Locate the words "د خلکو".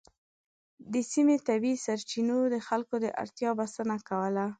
2.53-2.95